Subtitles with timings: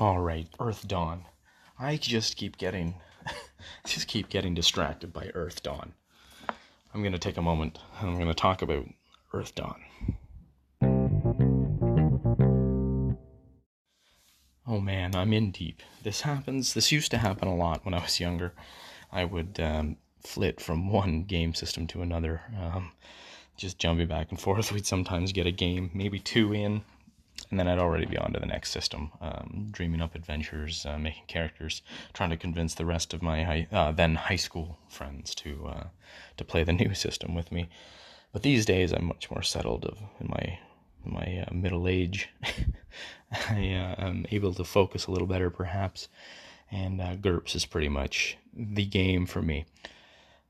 [0.00, 1.24] All right, Earth Dawn.
[1.76, 2.94] I just keep getting
[3.84, 5.92] just keep getting distracted by Earth Dawn.
[6.94, 8.86] I'm going to take a moment and I'm going to talk about
[9.32, 9.80] Earth Dawn.
[14.68, 15.82] Oh man, I'm in deep.
[16.04, 16.74] This happens.
[16.74, 18.52] This used to happen a lot when I was younger.
[19.10, 22.92] I would um, flit from one game system to another, um,
[23.56, 24.70] just jumping back and forth.
[24.70, 26.82] We'd sometimes get a game, maybe two in,
[27.50, 30.98] and then I'd already be on to the next system, um, dreaming up adventures, uh,
[30.98, 35.34] making characters, trying to convince the rest of my high, uh, then high school friends
[35.36, 35.84] to uh,
[36.36, 37.68] to play the new system with me.
[38.32, 40.58] But these days, I'm much more settled of, in my
[41.04, 42.28] in my uh, middle age.
[43.50, 46.08] I uh, am able to focus a little better, perhaps,
[46.70, 49.66] and uh, GURPS is pretty much the game for me.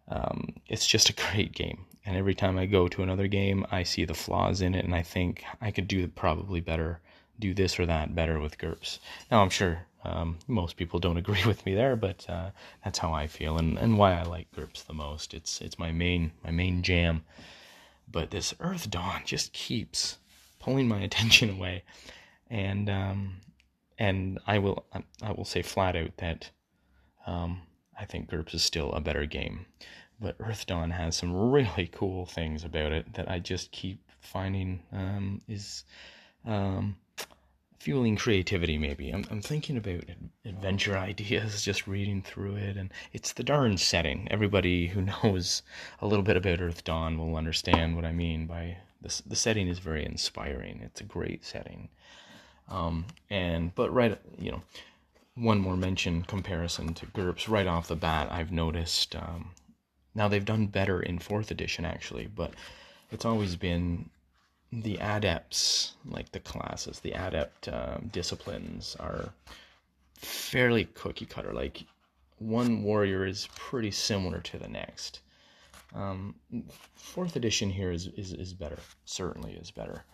[0.08, 1.84] Um, it's just a great game.
[2.04, 4.94] And every time I go to another game, I see the flaws in it, and
[4.94, 7.00] I think I could do probably better,
[7.38, 8.98] do this or that better with GURPS.
[9.30, 12.50] Now, I'm sure um, most people don't agree with me there, but uh,
[12.82, 15.34] that's how I feel, and, and why I like GURPS the most.
[15.34, 17.24] It's it's my main my main jam.
[18.10, 20.16] But this Earth Dawn just keeps
[20.58, 21.84] pulling my attention away,
[22.48, 23.40] and um,
[23.98, 24.86] and I will
[25.22, 26.50] I will say flat out that
[27.26, 27.62] um,
[27.98, 29.66] I think GURPS is still a better game
[30.20, 34.80] but Earth Dawn has some really cool things about it that I just keep finding
[34.92, 35.84] um, is
[36.44, 36.96] um,
[37.78, 38.78] fueling creativity.
[38.78, 40.04] Maybe I'm I'm thinking about
[40.44, 44.28] adventure ideas, just reading through it, and it's the darn setting.
[44.30, 45.62] Everybody who knows
[46.00, 49.20] a little bit about Earth Dawn will understand what I mean by this.
[49.20, 50.80] The setting is very inspiring.
[50.82, 51.88] It's a great setting,
[52.68, 54.62] um, and but right, you know.
[55.38, 58.28] One more mention comparison to GURPS right off the bat.
[58.32, 59.52] I've noticed um,
[60.14, 62.54] now they've done better in fourth edition actually, but
[63.12, 64.10] it's always been
[64.72, 69.32] the adepts, like the classes, the adept um, disciplines are
[70.16, 71.52] fairly cookie cutter.
[71.52, 71.84] Like
[72.38, 75.20] one warrior is pretty similar to the next.
[75.94, 76.34] Um,
[76.96, 80.04] fourth edition here is, is, is better, certainly is better.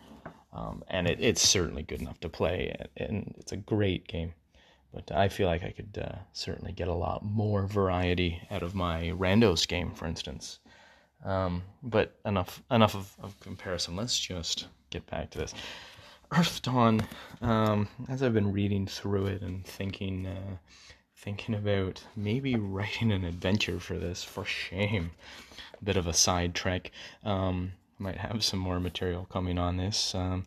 [0.53, 4.35] Um, and it, it's certainly good enough to play, and it's a great game.
[4.95, 8.77] But I feel like I could uh, certainly get a lot more variety out of
[8.77, 10.61] my Randos game, for instance.
[11.25, 13.97] Um, but enough enough of, of, comparison.
[13.97, 15.55] Let's just get back to this.
[16.31, 17.03] Earth Dawn.
[17.41, 20.57] Um, as I've been reading through it and thinking, uh,
[21.17, 24.23] thinking about maybe writing an adventure for this.
[24.23, 25.11] For shame,
[25.81, 26.93] a bit of a sidetrack.
[27.25, 30.15] Um, might have some more material coming on this.
[30.15, 30.47] Um,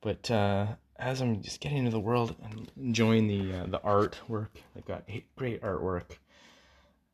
[0.00, 0.66] but uh,
[1.02, 5.02] as I'm just getting into the world and enjoying the uh, the artwork, they've got
[5.36, 6.16] great artwork,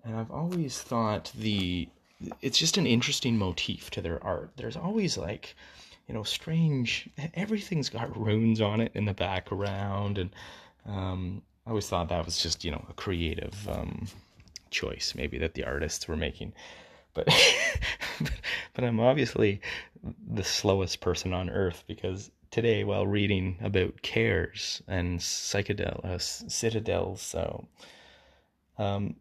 [0.04, 1.88] and I've always thought the
[2.43, 4.50] it's just an interesting motif to their art.
[4.56, 5.56] There's always like,
[6.06, 7.09] you know, strange.
[7.34, 10.31] Everything's got runes on it in the background, and
[10.87, 14.06] um, I always thought that was just you know a creative um,
[14.70, 16.53] choice maybe that the artists were making.
[17.15, 17.26] But,
[18.20, 18.32] but
[18.75, 19.62] but I'm obviously
[20.31, 27.20] the slowest person on earth because today while reading about kaers and psychedel uh, citadels.
[27.20, 27.66] So
[28.78, 29.16] um,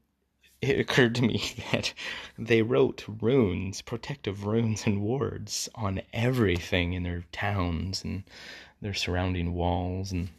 [0.62, 1.94] it occurred to me that
[2.38, 8.24] they wrote runes, protective runes and wards on everything in their towns and
[8.82, 10.30] their surrounding walls and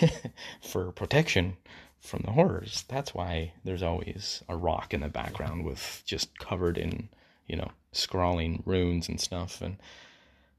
[0.62, 1.56] for protection
[2.00, 2.84] from the horrors.
[2.88, 7.08] That's why there's always a rock in the background with just covered in,
[7.46, 9.76] you know, scrawling runes and stuff and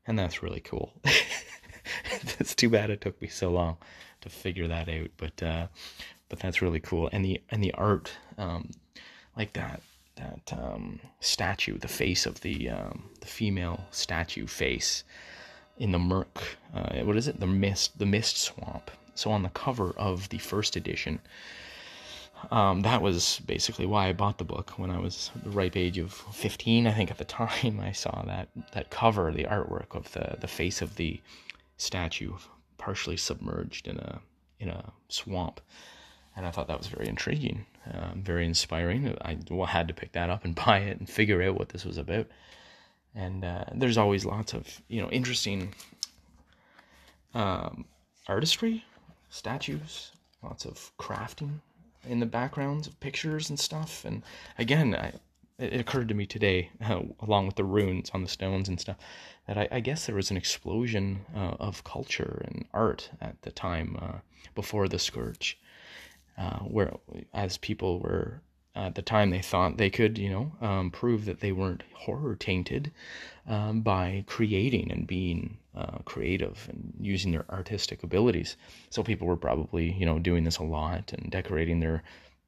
[0.07, 0.91] and that's really cool.
[2.39, 3.77] it's too bad it took me so long
[4.22, 5.67] to figure that out, but uh,
[6.29, 7.09] but that's really cool.
[7.11, 8.72] And the and the art, um,
[9.38, 9.81] like that
[10.16, 15.03] that um, statue, the face of the um, the female statue face
[15.77, 16.57] in the murk.
[16.73, 17.39] Uh, what is it?
[17.39, 18.91] The mist, the mist swamp.
[19.16, 21.19] So on the cover of the first edition,
[22.51, 25.97] um, that was basically why I bought the book when I was the ripe age
[25.97, 26.88] of 15.
[26.88, 30.47] I think at the time I saw that that cover, the artwork of the the
[30.47, 31.19] face of the
[31.79, 32.33] statue
[32.77, 34.21] partially submerged in a
[34.59, 35.59] in a swamp
[36.39, 39.13] and I thought that was very intriguing, um, very inspiring.
[39.21, 39.38] I
[39.68, 42.27] had to pick that up and buy it and figure out what this was about.
[43.13, 45.74] And uh, there's always lots of you know interesting
[47.33, 47.83] um,
[48.27, 48.86] artistry,
[49.30, 50.12] statues,
[50.42, 51.59] lots of crafting
[52.07, 54.06] in the backgrounds of pictures and stuff.
[54.06, 54.24] And
[54.57, 55.12] again, I,
[55.59, 58.97] it occurred to me today, uh, along with the runes on the stones and stuff,
[59.47, 63.51] that I, I guess there was an explosion uh, of culture and art at the
[63.51, 64.19] time uh,
[64.56, 65.59] before the scourge,
[66.38, 66.94] uh, where
[67.33, 68.41] as people were
[68.75, 72.35] at the time they thought they could, you know, um, prove that they weren't horror
[72.35, 72.91] tainted
[73.47, 78.55] um, by creating and being uh, creative and using their artistic abilities.
[78.89, 82.03] So people were probably, you know, doing this a lot and decorating their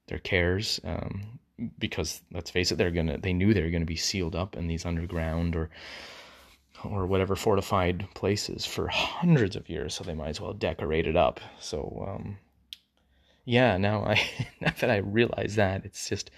[0.07, 1.39] their kaers um,
[1.79, 4.67] because let's face it, they're gonna they knew they were gonna be sealed up in
[4.67, 5.69] these underground or
[6.83, 11.15] or whatever fortified places for hundreds of years, so they might as well decorate it
[11.15, 11.39] up.
[11.59, 12.37] So um,
[13.45, 14.21] yeah, now I
[14.61, 16.31] now that I realize that, it's just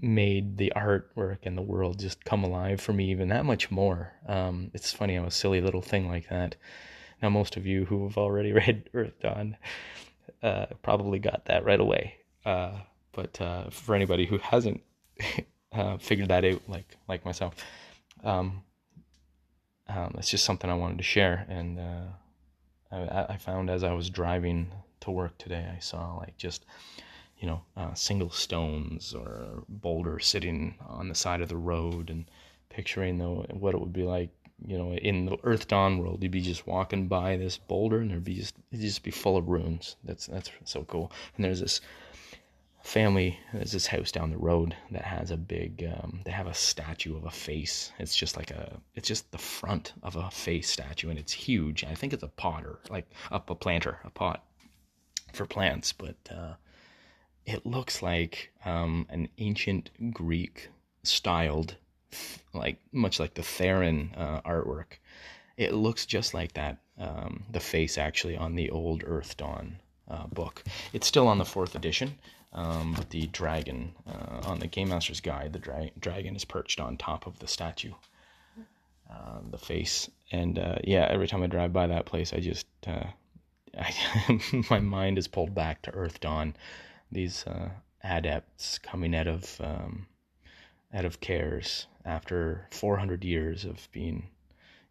[0.00, 4.12] made the artwork and the world just come alive for me even that much more.
[4.26, 6.56] Um, it's funny how a silly little thing like that.
[7.22, 9.56] Now most of you who have already read Earth Dawn
[10.42, 12.14] uh, probably got that right away.
[12.44, 12.78] Uh,
[13.12, 14.80] but uh, for anybody who hasn't
[15.72, 17.54] uh, figured that out, like like myself,
[18.24, 18.62] um,
[19.88, 21.46] um, it's just something I wanted to share.
[21.48, 22.04] And uh,
[22.92, 24.70] I, I found as I was driving
[25.00, 26.64] to work today, I saw like just
[27.38, 32.26] you know uh, single stones or boulders sitting on the side of the road, and
[32.68, 34.30] picturing the what it would be like.
[34.66, 38.10] You know, in the Earth Dawn world, you'd be just walking by this boulder, and
[38.10, 39.94] there'd be just it'd just be full of runes.
[40.02, 41.12] That's that's so cool.
[41.36, 41.80] And there's this
[42.82, 46.54] family there's this house down the road that has a big um, they have a
[46.54, 50.70] statue of a face it's just like a it's just the front of a face
[50.70, 54.44] statue and it's huge i think it's a potter like up a planter a pot
[55.32, 56.54] for plants, but uh,
[57.46, 60.68] it looks like um, an ancient Greek
[61.02, 61.76] styled,
[62.54, 64.98] like much like the Theran uh, artwork.
[65.56, 66.78] It looks just like that.
[66.98, 69.78] Um, the face actually on the old Earth Dawn
[70.08, 70.64] uh, book.
[70.92, 72.18] It's still on the fourth edition,
[72.52, 76.80] um, but the dragon uh, on the Game Master's Guide, the dra- dragon is perched
[76.80, 77.92] on top of the statue.
[79.10, 82.66] Uh, the face and uh, yeah, every time I drive by that place, I just
[82.86, 84.40] I,
[84.70, 86.54] my mind is pulled back to Earth Dawn.
[87.10, 87.70] These uh,
[88.04, 90.06] adepts coming out of um,
[90.92, 94.28] out of kaers after 400 years of being,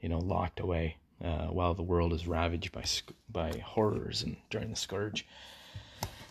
[0.02, 2.84] you know, locked away uh, while the world is ravaged by
[3.30, 5.28] by horrors and during the scourge.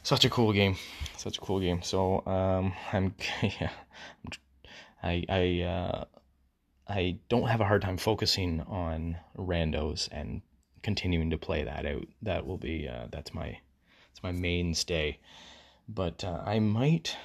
[0.06, 0.76] Such a cool game,
[1.16, 1.82] such a cool game.
[1.82, 3.72] So um, I'm yeah,
[5.02, 6.04] I I uh,
[6.86, 10.42] I don't have a hard time focusing on randos and
[10.84, 12.06] continuing to play that out.
[12.22, 13.58] That will be uh, that's my
[14.08, 15.18] that's my mainstay.
[15.88, 17.16] But uh, I might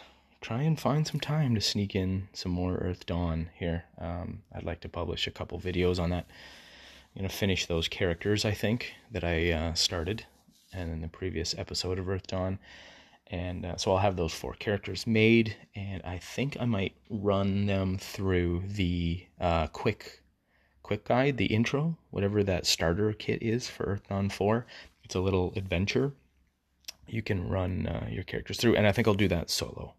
[0.41, 3.83] try and find some time to sneak in some more Earth Dawn here.
[3.99, 6.25] Um, I'd like to publish a couple videos on that.
[7.15, 10.25] I'm gonna finish those characters I think that I uh, started,
[10.73, 12.59] and in the previous episode of Earth Dawn.
[13.27, 17.65] And uh, so I'll have those four characters made, and I think I might run
[17.65, 20.21] them through the uh, quick
[20.83, 24.65] quick guide, the intro, whatever that starter kit is for Earth Dawn 4.
[25.05, 26.13] It's a little adventure
[27.11, 29.93] you can run uh, your characters through, and I think I'll do that solo.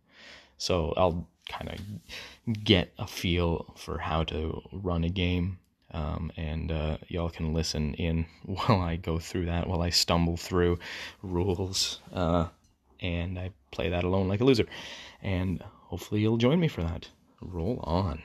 [0.58, 5.58] So I'll kind of get a feel for how to run a game,
[5.92, 10.36] um, and uh, y'all can listen in while I go through that, while I stumble
[10.36, 10.78] through
[11.22, 12.48] rules, uh,
[13.00, 14.66] and I play that alone like a loser.
[15.22, 17.08] And hopefully you'll join me for that.
[17.40, 18.22] Roll on.